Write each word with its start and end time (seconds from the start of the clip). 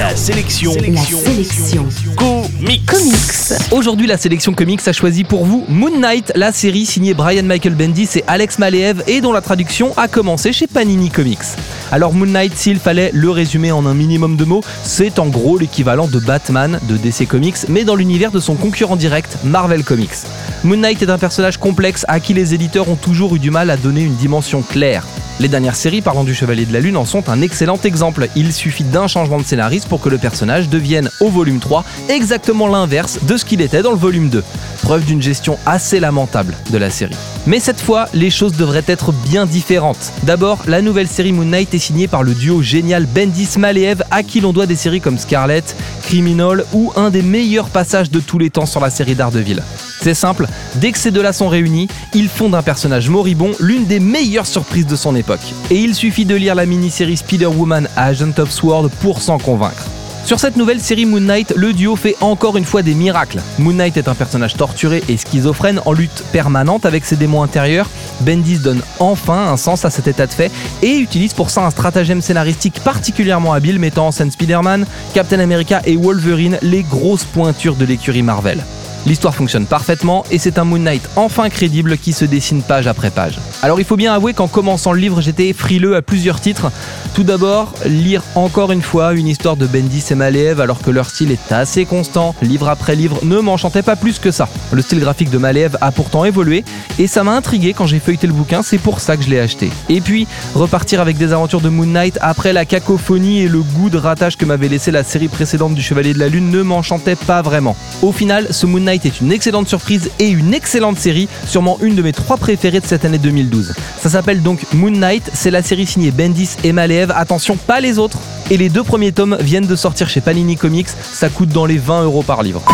La 0.00 0.16
sélection. 0.16 0.72
La 0.72 1.02
sélection. 1.02 1.86
Comics. 2.16 2.86
Comics. 2.86 3.70
Aujourd'hui, 3.70 4.06
la 4.06 4.16
sélection 4.16 4.54
comics 4.54 4.80
a 4.88 4.94
choisi 4.94 5.24
pour 5.24 5.44
vous 5.44 5.66
Moon 5.68 5.90
Knight, 5.90 6.32
la 6.36 6.52
série 6.52 6.86
signée 6.86 7.12
Brian 7.12 7.42
Michael 7.42 7.74
Bendis 7.74 8.08
et 8.16 8.24
Alex 8.26 8.58
Maleev 8.58 9.02
et 9.06 9.20
dont 9.20 9.34
la 9.34 9.42
traduction 9.42 9.92
a 9.98 10.08
commencé 10.08 10.54
chez 10.54 10.66
Panini 10.66 11.10
Comics. 11.10 11.44
Alors 11.92 12.14
Moon 12.14 12.24
Knight, 12.24 12.56
s'il 12.56 12.78
fallait 12.78 13.10
le 13.12 13.28
résumer 13.28 13.72
en 13.72 13.84
un 13.84 13.92
minimum 13.92 14.38
de 14.38 14.46
mots, 14.46 14.64
c'est 14.84 15.18
en 15.18 15.26
gros 15.26 15.58
l'équivalent 15.58 16.08
de 16.08 16.18
Batman 16.18 16.80
de 16.88 16.96
DC 16.96 17.28
Comics, 17.28 17.68
mais 17.68 17.84
dans 17.84 17.94
l'univers 17.94 18.30
de 18.30 18.40
son 18.40 18.54
concurrent 18.54 18.96
direct, 18.96 19.36
Marvel 19.44 19.84
Comics. 19.84 20.24
Moon 20.64 20.78
Knight 20.78 21.02
est 21.02 21.10
un 21.10 21.18
personnage 21.18 21.58
complexe 21.58 22.06
à 22.08 22.20
qui 22.20 22.32
les 22.32 22.54
éditeurs 22.54 22.88
ont 22.88 22.96
toujours 22.96 23.36
eu 23.36 23.38
du 23.38 23.50
mal 23.50 23.68
à 23.68 23.76
donner 23.76 24.00
une 24.00 24.16
dimension 24.16 24.62
claire. 24.62 25.04
Les 25.40 25.48
dernières 25.48 25.74
séries 25.74 26.02
parlant 26.02 26.22
du 26.22 26.34
Chevalier 26.34 26.66
de 26.66 26.72
la 26.74 26.80
Lune 26.80 26.98
en 26.98 27.06
sont 27.06 27.30
un 27.30 27.40
excellent 27.40 27.78
exemple. 27.82 28.28
Il 28.36 28.52
suffit 28.52 28.84
d'un 28.84 29.06
changement 29.06 29.38
de 29.38 29.42
scénariste 29.42 29.88
pour 29.88 30.02
que 30.02 30.10
le 30.10 30.18
personnage 30.18 30.68
devienne 30.68 31.08
au 31.18 31.30
volume 31.30 31.60
3 31.60 31.82
exactement 32.10 32.68
l'inverse 32.68 33.20
de 33.22 33.38
ce 33.38 33.46
qu'il 33.46 33.62
était 33.62 33.80
dans 33.80 33.92
le 33.92 33.96
volume 33.96 34.28
2. 34.28 34.44
Preuve 34.82 35.06
d'une 35.06 35.22
gestion 35.22 35.58
assez 35.64 35.98
lamentable 35.98 36.54
de 36.70 36.76
la 36.76 36.90
série. 36.90 37.16
Mais 37.46 37.58
cette 37.58 37.80
fois, 37.80 38.06
les 38.12 38.28
choses 38.28 38.52
devraient 38.52 38.84
être 38.86 39.12
bien 39.12 39.46
différentes. 39.46 40.12
D'abord, 40.24 40.58
la 40.66 40.82
nouvelle 40.82 41.08
série 41.08 41.32
Moon 41.32 41.46
Knight 41.46 41.72
est 41.72 41.78
signée 41.78 42.06
par 42.06 42.22
le 42.22 42.34
duo 42.34 42.60
génial 42.60 43.06
Bendis-Maleev 43.06 44.02
à 44.10 44.22
qui 44.22 44.42
l'on 44.42 44.52
doit 44.52 44.66
des 44.66 44.76
séries 44.76 45.00
comme 45.00 45.16
Scarlet, 45.16 45.64
Criminal 46.02 46.66
ou 46.74 46.92
un 46.96 47.08
des 47.08 47.22
meilleurs 47.22 47.70
passages 47.70 48.10
de 48.10 48.20
tous 48.20 48.38
les 48.38 48.50
temps 48.50 48.66
sur 48.66 48.80
la 48.80 48.90
série 48.90 49.14
Daredevil. 49.14 49.62
C'est 50.00 50.14
simple, 50.14 50.46
dès 50.76 50.92
que 50.92 50.98
ces 50.98 51.10
deux-là 51.10 51.32
sont 51.32 51.48
réunis, 51.48 51.88
ils 52.14 52.28
font 52.28 52.48
d'un 52.48 52.62
personnage 52.62 53.10
moribond 53.10 53.52
l'une 53.60 53.84
des 53.84 54.00
meilleures 54.00 54.46
surprises 54.46 54.86
de 54.86 54.96
son 54.96 55.14
époque. 55.14 55.40
Et 55.70 55.76
il 55.76 55.94
suffit 55.94 56.24
de 56.24 56.34
lire 56.34 56.54
la 56.54 56.64
mini-série 56.64 57.18
Spider-Woman 57.18 57.88
Agent 57.96 58.38
of 58.38 58.50
Sword 58.50 58.88
pour 59.02 59.20
s'en 59.20 59.38
convaincre. 59.38 59.86
Sur 60.24 60.38
cette 60.38 60.56
nouvelle 60.56 60.80
série 60.80 61.06
Moon 61.06 61.20
Knight, 61.20 61.52
le 61.56 61.72
duo 61.72 61.96
fait 61.96 62.14
encore 62.20 62.56
une 62.56 62.64
fois 62.64 62.82
des 62.82 62.94
miracles. 62.94 63.40
Moon 63.58 63.72
Knight 63.72 63.96
est 63.96 64.08
un 64.08 64.14
personnage 64.14 64.54
torturé 64.54 65.02
et 65.08 65.16
schizophrène 65.16 65.80
en 65.84 65.92
lutte 65.92 66.22
permanente 66.30 66.86
avec 66.86 67.04
ses 67.04 67.16
démons 67.16 67.42
intérieurs. 67.42 67.88
Bendis 68.20 68.58
donne 68.58 68.80
enfin 69.00 69.48
un 69.48 69.56
sens 69.56 69.84
à 69.84 69.90
cet 69.90 70.08
état 70.08 70.26
de 70.26 70.32
fait 70.32 70.52
et 70.82 70.98
utilise 70.98 71.32
pour 71.32 71.50
ça 71.50 71.66
un 71.66 71.70
stratagème 71.70 72.22
scénaristique 72.22 72.80
particulièrement 72.84 73.52
habile 73.52 73.78
mettant 73.78 74.08
en 74.08 74.12
scène 74.12 74.30
Spider-Man, 74.30 74.86
Captain 75.14 75.40
America 75.40 75.80
et 75.84 75.96
Wolverine, 75.96 76.58
les 76.62 76.84
grosses 76.84 77.24
pointures 77.24 77.76
de 77.76 77.84
l'écurie 77.84 78.22
Marvel. 78.22 78.62
L'histoire 79.06 79.34
fonctionne 79.34 79.66
parfaitement 79.66 80.24
et 80.30 80.38
c'est 80.38 80.58
un 80.58 80.64
Moon 80.64 80.78
Knight 80.78 81.08
enfin 81.16 81.48
crédible 81.48 81.96
qui 81.96 82.12
se 82.12 82.24
dessine 82.24 82.62
page 82.62 82.86
après 82.86 83.10
page. 83.10 83.38
Alors 83.62 83.80
il 83.80 83.84
faut 83.84 83.96
bien 83.96 84.12
avouer 84.12 84.34
qu'en 84.34 84.48
commençant 84.48 84.92
le 84.92 85.00
livre 85.00 85.20
j'étais 85.20 85.52
frileux 85.52 85.96
à 85.96 86.02
plusieurs 86.02 86.40
titres. 86.40 86.70
Tout 87.14 87.24
d'abord, 87.24 87.74
lire 87.86 88.22
encore 88.34 88.72
une 88.72 88.82
fois 88.82 89.14
une 89.14 89.26
histoire 89.26 89.56
de 89.56 89.66
Bendis 89.66 90.04
et 90.10 90.14
Maleev 90.14 90.60
alors 90.60 90.80
que 90.80 90.90
leur 90.90 91.08
style 91.08 91.32
est 91.32 91.52
assez 91.52 91.84
constant, 91.86 92.34
livre 92.42 92.68
après 92.68 92.94
livre, 92.94 93.18
ne 93.22 93.38
m'enchantait 93.38 93.82
pas 93.82 93.96
plus 93.96 94.18
que 94.18 94.30
ça. 94.30 94.48
Le 94.72 94.82
style 94.82 95.00
graphique 95.00 95.30
de 95.30 95.38
Maleev 95.38 95.76
a 95.80 95.92
pourtant 95.92 96.24
évolué 96.24 96.64
et 96.98 97.06
ça 97.06 97.24
m'a 97.24 97.32
intrigué 97.32 97.72
quand 97.72 97.86
j'ai 97.86 98.00
feuilleté 98.00 98.26
le 98.26 98.32
bouquin, 98.32 98.62
c'est 98.62 98.78
pour 98.78 99.00
ça 99.00 99.16
que 99.16 99.22
je 99.22 99.30
l'ai 99.30 99.40
acheté. 99.40 99.70
Et 99.88 100.00
puis, 100.00 100.26
repartir 100.54 101.00
avec 101.00 101.16
des 101.16 101.32
aventures 101.32 101.60
de 101.60 101.68
Moon 101.68 101.86
Knight 101.86 102.18
après 102.20 102.52
la 102.52 102.64
cacophonie 102.64 103.40
et 103.40 103.48
le 103.48 103.62
goût 103.62 103.90
de 103.90 103.98
ratage 103.98 104.36
que 104.36 104.44
m'avait 104.44 104.68
laissé 104.68 104.90
la 104.90 105.04
série 105.04 105.28
précédente 105.28 105.74
du 105.74 105.82
Chevalier 105.82 106.12
de 106.12 106.18
la 106.18 106.28
Lune 106.28 106.50
ne 106.50 106.62
m'enchantait 106.62 107.16
pas 107.16 107.42
vraiment. 107.42 107.76
Au 108.02 108.12
final, 108.12 108.48
ce 108.50 108.66
Moon 108.66 108.80
Est 108.90 109.20
une 109.20 109.30
excellente 109.30 109.68
surprise 109.68 110.10
et 110.18 110.28
une 110.28 110.52
excellente 110.52 110.98
série, 110.98 111.28
sûrement 111.46 111.78
une 111.80 111.94
de 111.94 112.02
mes 112.02 112.12
trois 112.12 112.36
préférées 112.36 112.80
de 112.80 112.86
cette 112.86 113.04
année 113.04 113.18
2012. 113.18 113.72
Ça 114.00 114.08
s'appelle 114.10 114.42
donc 114.42 114.66
Moon 114.72 114.90
Knight, 114.90 115.30
c'est 115.32 115.52
la 115.52 115.62
série 115.62 115.86
signée 115.86 116.10
Bendis 116.10 116.56
et 116.64 116.72
Maleev, 116.72 117.12
attention 117.14 117.56
pas 117.56 117.80
les 117.80 118.00
autres. 118.00 118.18
Et 118.50 118.56
les 118.56 118.68
deux 118.68 118.82
premiers 118.82 119.12
tomes 119.12 119.36
viennent 119.40 119.68
de 119.68 119.76
sortir 119.76 120.08
chez 120.08 120.20
Panini 120.20 120.56
Comics, 120.56 120.88
ça 120.88 121.28
coûte 121.28 121.50
dans 121.50 121.66
les 121.66 121.78
20 121.78 122.02
euros 122.02 122.24
par 122.24 122.42
livre. 122.42 122.64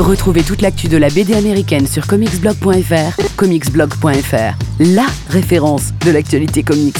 Retrouvez 0.00 0.42
toute 0.42 0.60
l'actu 0.60 0.88
de 0.88 0.96
la 0.96 1.08
BD 1.08 1.34
américaine 1.34 1.86
sur 1.86 2.08
comicsblog.fr, 2.08 3.36
comicsblog.fr, 3.36 4.56
la 4.80 5.06
référence 5.28 5.92
de 6.04 6.10
l'actualité 6.10 6.64
comics. 6.64 6.98